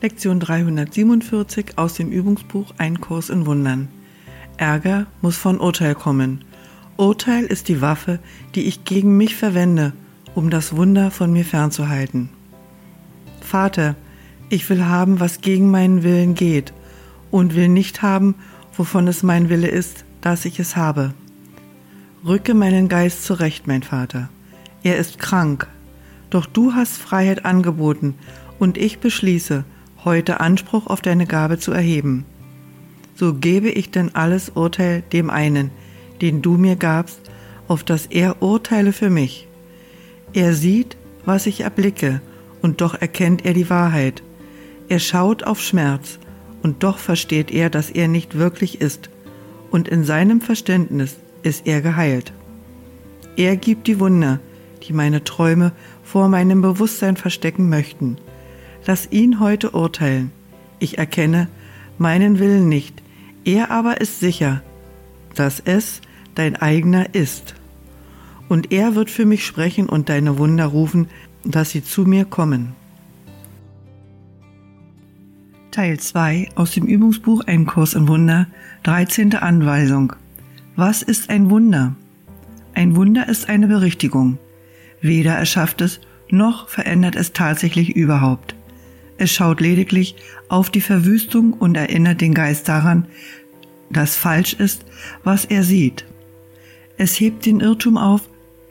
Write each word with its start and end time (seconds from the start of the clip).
Lektion 0.00 0.38
347 0.38 1.76
aus 1.76 1.94
dem 1.94 2.12
Übungsbuch 2.12 2.72
Ein 2.78 3.00
Kurs 3.00 3.30
in 3.30 3.46
Wundern. 3.46 3.88
Ärger 4.56 5.08
muss 5.22 5.36
von 5.36 5.58
Urteil 5.58 5.96
kommen. 5.96 6.44
Urteil 6.96 7.44
ist 7.46 7.66
die 7.66 7.80
Waffe, 7.80 8.20
die 8.54 8.68
ich 8.68 8.84
gegen 8.84 9.16
mich 9.16 9.34
verwende, 9.34 9.92
um 10.36 10.50
das 10.50 10.76
Wunder 10.76 11.10
von 11.10 11.32
mir 11.32 11.44
fernzuhalten. 11.44 12.28
Vater, 13.40 13.96
ich 14.50 14.70
will 14.70 14.84
haben, 14.84 15.18
was 15.18 15.40
gegen 15.40 15.68
meinen 15.68 16.04
Willen 16.04 16.36
geht, 16.36 16.72
und 17.32 17.56
will 17.56 17.68
nicht 17.68 18.00
haben, 18.00 18.36
wovon 18.76 19.08
es 19.08 19.24
mein 19.24 19.48
Wille 19.48 19.68
ist, 19.68 20.04
dass 20.20 20.44
ich 20.44 20.60
es 20.60 20.76
habe. 20.76 21.12
Rücke 22.24 22.54
meinen 22.54 22.88
Geist 22.88 23.24
zurecht, 23.24 23.66
mein 23.66 23.82
Vater. 23.82 24.28
Er 24.84 24.96
ist 24.96 25.18
krank, 25.18 25.66
doch 26.30 26.46
du 26.46 26.74
hast 26.74 26.98
Freiheit 26.98 27.44
angeboten, 27.44 28.14
und 28.60 28.78
ich 28.78 29.00
beschließe, 29.00 29.64
heute 30.04 30.40
Anspruch 30.40 30.86
auf 30.86 31.00
deine 31.00 31.26
Gabe 31.26 31.58
zu 31.58 31.72
erheben. 31.72 32.24
So 33.14 33.34
gebe 33.34 33.68
ich 33.68 33.90
denn 33.90 34.14
alles 34.14 34.50
Urteil 34.50 35.02
dem 35.12 35.30
einen, 35.30 35.70
den 36.20 36.42
du 36.42 36.56
mir 36.56 36.76
gabst, 36.76 37.20
auf 37.66 37.84
das 37.84 38.06
er 38.06 38.42
urteile 38.42 38.92
für 38.92 39.10
mich. 39.10 39.48
Er 40.32 40.54
sieht, 40.54 40.96
was 41.24 41.46
ich 41.46 41.62
erblicke, 41.62 42.20
und 42.62 42.80
doch 42.80 42.94
erkennt 42.94 43.44
er 43.44 43.54
die 43.54 43.70
Wahrheit. 43.70 44.22
Er 44.88 44.98
schaut 44.98 45.44
auf 45.44 45.60
Schmerz, 45.60 46.18
und 46.62 46.82
doch 46.82 46.98
versteht 46.98 47.50
er, 47.50 47.70
dass 47.70 47.90
er 47.90 48.08
nicht 48.08 48.38
wirklich 48.38 48.80
ist, 48.80 49.10
und 49.70 49.88
in 49.88 50.04
seinem 50.04 50.40
Verständnis 50.40 51.16
ist 51.42 51.66
er 51.66 51.80
geheilt. 51.82 52.32
Er 53.36 53.56
gibt 53.56 53.86
die 53.86 54.00
Wunder, 54.00 54.40
die 54.82 54.92
meine 54.92 55.22
Träume 55.24 55.72
vor 56.02 56.28
meinem 56.28 56.62
Bewusstsein 56.62 57.16
verstecken 57.16 57.68
möchten. 57.68 58.16
Lass 58.86 59.10
ihn 59.10 59.40
heute 59.40 59.70
urteilen. 59.70 60.32
Ich 60.78 60.98
erkenne 60.98 61.48
meinen 61.98 62.38
Willen 62.38 62.68
nicht, 62.68 63.02
er 63.44 63.70
aber 63.70 64.00
ist 64.00 64.20
sicher, 64.20 64.62
dass 65.34 65.60
es 65.60 66.00
dein 66.34 66.56
eigener 66.56 67.14
ist. 67.14 67.54
Und 68.48 68.72
er 68.72 68.94
wird 68.94 69.10
für 69.10 69.26
mich 69.26 69.44
sprechen 69.44 69.88
und 69.88 70.08
deine 70.08 70.38
Wunder 70.38 70.66
rufen, 70.66 71.08
dass 71.44 71.70
sie 71.70 71.84
zu 71.84 72.02
mir 72.02 72.24
kommen. 72.24 72.74
Teil 75.70 76.00
2 76.00 76.50
aus 76.54 76.72
dem 76.72 76.86
Übungsbuch 76.86 77.42
Ein 77.46 77.66
Kurs 77.66 77.94
in 77.94 78.08
Wunder, 78.08 78.46
13. 78.84 79.34
Anweisung. 79.34 80.12
Was 80.76 81.02
ist 81.02 81.30
ein 81.30 81.50
Wunder? 81.50 81.94
Ein 82.74 82.96
Wunder 82.96 83.28
ist 83.28 83.48
eine 83.48 83.68
Berichtigung. 83.68 84.38
Weder 85.00 85.34
erschafft 85.34 85.80
es, 85.80 86.00
noch 86.30 86.68
verändert 86.68 87.16
es 87.16 87.32
tatsächlich 87.32 87.94
überhaupt. 87.94 88.54
Es 89.18 89.32
schaut 89.32 89.60
lediglich 89.60 90.14
auf 90.48 90.70
die 90.70 90.80
Verwüstung 90.80 91.52
und 91.52 91.76
erinnert 91.76 92.20
den 92.20 92.34
Geist 92.34 92.68
daran, 92.68 93.06
dass 93.90 94.16
falsch 94.16 94.54
ist, 94.54 94.84
was 95.24 95.44
er 95.44 95.64
sieht. 95.64 96.06
Es 96.96 97.18
hebt 97.18 97.44
den 97.44 97.60
Irrtum 97.60 97.96
auf, 97.96 98.22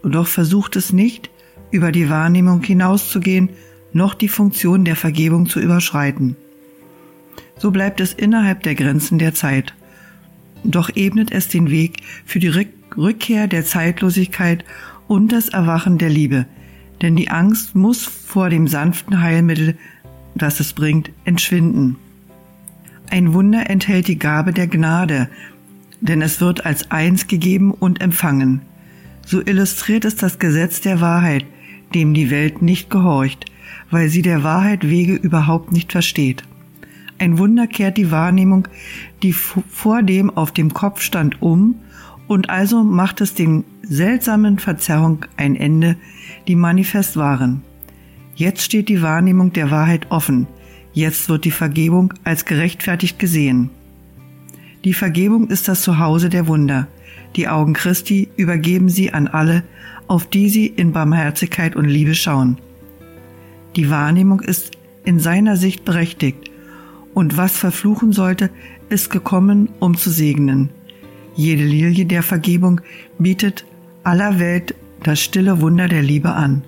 doch 0.03 0.27
versucht 0.27 0.75
es 0.75 0.93
nicht, 0.93 1.29
über 1.69 1.91
die 1.91 2.09
Wahrnehmung 2.09 2.63
hinauszugehen, 2.63 3.49
noch 3.93 4.13
die 4.13 4.29
Funktion 4.29 4.85
der 4.85 4.95
Vergebung 4.95 5.47
zu 5.47 5.59
überschreiten. 5.59 6.37
So 7.57 7.71
bleibt 7.71 7.99
es 7.99 8.13
innerhalb 8.13 8.63
der 8.63 8.75
Grenzen 8.75 9.17
der 9.19 9.33
Zeit. 9.33 9.73
Doch 10.63 10.89
ebnet 10.95 11.31
es 11.31 11.47
den 11.47 11.69
Weg 11.69 11.97
für 12.25 12.39
die 12.39 12.51
Rückkehr 12.95 13.47
der 13.47 13.65
Zeitlosigkeit 13.65 14.63
und 15.07 15.31
das 15.31 15.49
Erwachen 15.49 15.97
der 15.97 16.09
Liebe, 16.09 16.45
denn 17.01 17.15
die 17.15 17.29
Angst 17.29 17.75
muss 17.75 18.03
vor 18.05 18.49
dem 18.49 18.67
sanften 18.67 19.21
Heilmittel, 19.21 19.77
das 20.37 20.59
es 20.59 20.73
bringt, 20.73 21.11
entschwinden. 21.25 21.97
Ein 23.09 23.33
Wunder 23.33 23.69
enthält 23.69 24.07
die 24.07 24.19
Gabe 24.19 24.53
der 24.53 24.67
Gnade, 24.67 25.29
denn 26.01 26.21
es 26.21 26.41
wird 26.41 26.65
als 26.65 26.91
eins 26.91 27.27
gegeben 27.27 27.71
und 27.71 28.01
empfangen. 28.01 28.61
So 29.25 29.41
illustriert 29.41 30.05
es 30.05 30.15
das 30.15 30.39
Gesetz 30.39 30.81
der 30.81 31.01
Wahrheit, 31.01 31.45
dem 31.93 32.13
die 32.13 32.29
Welt 32.29 32.61
nicht 32.61 32.89
gehorcht, 32.89 33.45
weil 33.89 34.09
sie 34.09 34.21
der 34.21 34.43
Wahrheit 34.43 34.89
Wege 34.89 35.15
überhaupt 35.15 35.71
nicht 35.71 35.91
versteht. 35.91 36.43
Ein 37.19 37.37
Wunder 37.37 37.67
kehrt 37.67 37.97
die 37.97 38.11
Wahrnehmung, 38.11 38.67
die 39.23 39.33
vor 39.33 40.03
dem 40.03 40.29
auf 40.29 40.51
dem 40.51 40.73
Kopf 40.73 41.01
stand, 41.01 41.41
um, 41.41 41.75
und 42.27 42.49
also 42.49 42.83
macht 42.83 43.21
es 43.21 43.33
den 43.33 43.63
seltsamen 43.83 44.59
Verzerrung 44.59 45.25
ein 45.37 45.55
Ende, 45.55 45.95
die 46.47 46.55
manifest 46.55 47.15
waren. 47.15 47.63
Jetzt 48.37 48.61
steht 48.61 48.87
die 48.87 49.01
Wahrnehmung 49.01 49.51
der 49.51 49.71
Wahrheit 49.71 50.11
offen. 50.11 50.45
Jetzt 50.93 51.27
wird 51.27 51.43
die 51.43 51.51
Vergebung 51.51 52.13
als 52.23 52.45
gerechtfertigt 52.45 53.17
gesehen. 53.17 53.71
Die 54.83 54.93
Vergebung 54.93 55.47
ist 55.47 55.67
das 55.67 55.81
Zuhause 55.81 56.29
der 56.29 56.45
Wunder. 56.45 56.87
Die 57.35 57.47
Augen 57.47 57.73
Christi 57.73 58.29
übergeben 58.37 58.89
sie 58.89 59.11
an 59.11 59.27
alle, 59.27 59.63
auf 60.05 60.29
die 60.29 60.49
sie 60.49 60.67
in 60.67 60.91
Barmherzigkeit 60.91 61.75
und 61.75 61.85
Liebe 61.85 62.13
schauen. 62.13 62.59
Die 63.75 63.89
Wahrnehmung 63.89 64.41
ist 64.41 64.77
in 65.03 65.19
seiner 65.19 65.57
Sicht 65.57 65.83
berechtigt, 65.83 66.51
und 67.15 67.37
was 67.37 67.57
verfluchen 67.57 68.13
sollte, 68.13 68.51
ist 68.89 69.09
gekommen, 69.09 69.69
um 69.79 69.97
zu 69.97 70.11
segnen. 70.11 70.69
Jede 71.35 71.63
Lilie 71.63 72.05
der 72.05 72.21
Vergebung 72.21 72.81
bietet 73.17 73.65
aller 74.03 74.37
Welt 74.37 74.75
das 75.01 75.19
stille 75.19 75.59
Wunder 75.59 75.87
der 75.87 76.03
Liebe 76.03 76.33
an. 76.33 76.61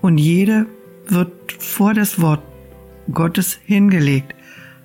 Und 0.00 0.18
jede 0.18 0.66
wird 1.08 1.52
vor 1.58 1.94
das 1.94 2.20
Wort 2.20 2.42
Gottes 3.12 3.58
hingelegt, 3.64 4.34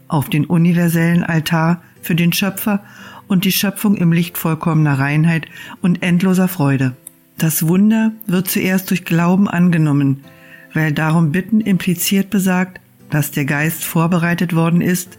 auf 0.08 0.30
den 0.30 0.46
universellen 0.46 1.24
Altar 1.24 1.82
für 2.02 2.16
den 2.16 2.34
Schöpfer 2.34 2.84
und 3.28 3.46
die 3.46 3.52
Schöpfung 3.52 3.96
im 3.96 4.12
Licht 4.12 4.38
vollkommener 4.38 5.00
Reinheit 5.00 5.46
und 5.82 6.04
endloser 6.04 6.48
Freude. 6.48 6.96
Das 7.38 7.68
Wunder 7.68 8.12
wird 8.28 8.50
zuerst 8.50 8.90
durch 8.90 9.06
Glauben 9.06 9.48
angenommen, 9.48 10.24
weil 10.74 10.92
darum 10.92 11.32
Bitten 11.32 11.62
impliziert 11.62 12.30
besagt, 12.30 12.80
dass 13.10 13.32
der 13.32 13.46
Geist 13.46 13.84
vorbereitet 13.84 14.56
worden 14.56 14.82
ist, 14.82 15.18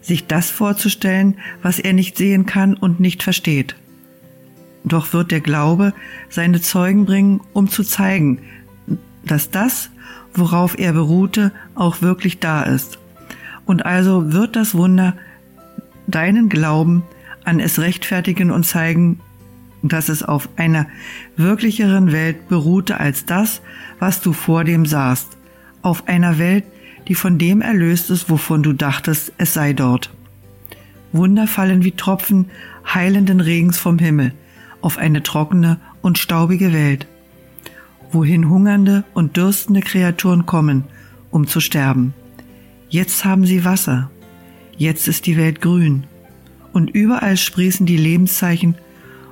sich 0.00 0.26
das 0.26 0.50
vorzustellen, 0.50 1.38
was 1.62 1.78
er 1.78 1.92
nicht 1.92 2.16
sehen 2.16 2.46
kann 2.46 2.74
und 2.74 3.00
nicht 3.00 3.22
versteht. 3.22 3.76
Doch 4.84 5.12
wird 5.14 5.30
der 5.30 5.40
Glaube 5.40 5.94
seine 6.28 6.60
Zeugen 6.60 7.06
bringen, 7.06 7.40
um 7.54 7.68
zu 7.68 7.82
zeigen, 7.82 8.40
dass 9.26 9.50
das, 9.50 9.90
worauf 10.34 10.78
er 10.78 10.92
beruhte, 10.92 11.52
auch 11.74 12.02
wirklich 12.02 12.40
da 12.40 12.62
ist. 12.62 12.98
Und 13.66 13.86
also 13.86 14.32
wird 14.32 14.56
das 14.56 14.74
Wunder 14.74 15.14
deinen 16.06 16.48
Glauben 16.48 17.02
an 17.44 17.60
es 17.60 17.78
rechtfertigen 17.78 18.50
und 18.50 18.64
zeigen, 18.64 19.20
dass 19.82 20.08
es 20.08 20.22
auf 20.22 20.48
einer 20.56 20.86
wirklicheren 21.36 22.10
Welt 22.12 22.48
beruhte 22.48 23.00
als 23.00 23.26
das, 23.26 23.60
was 23.98 24.20
du 24.20 24.32
vor 24.32 24.64
dem 24.64 24.86
sahst, 24.86 25.36
auf 25.82 26.08
einer 26.08 26.38
Welt, 26.38 26.64
die 27.06 27.14
von 27.14 27.38
dem 27.38 27.60
erlöst 27.60 28.10
ist, 28.10 28.30
wovon 28.30 28.62
du 28.62 28.72
dachtest, 28.72 29.32
es 29.36 29.52
sei 29.52 29.74
dort. 29.74 30.10
Wunder 31.12 31.46
fallen 31.46 31.84
wie 31.84 31.92
Tropfen 31.92 32.50
heilenden 32.92 33.40
Regens 33.40 33.78
vom 33.78 33.98
Himmel, 33.98 34.32
auf 34.80 34.96
eine 34.98 35.22
trockene 35.22 35.78
und 36.00 36.18
staubige 36.18 36.72
Welt, 36.72 37.06
wohin 38.14 38.48
hungernde 38.48 39.04
und 39.12 39.36
dürstende 39.36 39.80
Kreaturen 39.80 40.46
kommen, 40.46 40.84
um 41.30 41.46
zu 41.46 41.60
sterben. 41.60 42.14
Jetzt 42.88 43.24
haben 43.24 43.44
sie 43.44 43.64
Wasser, 43.64 44.10
jetzt 44.76 45.08
ist 45.08 45.26
die 45.26 45.36
Welt 45.36 45.60
grün, 45.60 46.04
und 46.72 46.90
überall 46.90 47.36
sprießen 47.36 47.86
die 47.86 47.96
Lebenszeichen, 47.96 48.76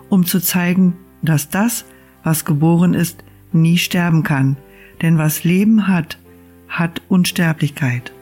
um 0.09 0.27
zu 0.27 0.41
zeigen, 0.41 0.95
dass 1.23 1.49
das, 1.49 1.85
was 2.23 2.45
geboren 2.45 2.95
ist, 2.95 3.25
nie 3.53 3.79
sterben 3.79 4.23
kann, 4.23 4.57
denn 5.01 5.19
was 5.19 5.45
Leben 5.45 5.89
hat, 5.89 6.19
hat 6.69 7.03
Unsterblichkeit. 7.09 8.13